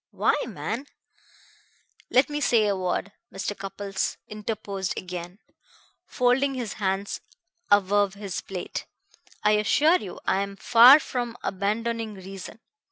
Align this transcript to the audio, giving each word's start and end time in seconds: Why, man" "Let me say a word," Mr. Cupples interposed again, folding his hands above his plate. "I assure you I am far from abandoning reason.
Why, 0.09 0.33
man" 0.47 0.87
"Let 2.15 2.27
me 2.27 2.41
say 2.41 2.65
a 2.65 2.75
word," 2.75 3.11
Mr. 3.31 3.55
Cupples 3.55 4.17
interposed 4.27 4.97
again, 4.97 5.37
folding 6.07 6.55
his 6.55 6.73
hands 6.81 7.21
above 7.69 8.15
his 8.15 8.41
plate. 8.41 8.87
"I 9.43 9.51
assure 9.51 9.99
you 9.99 10.19
I 10.25 10.41
am 10.41 10.55
far 10.55 10.99
from 10.99 11.37
abandoning 11.43 12.15
reason. 12.15 12.61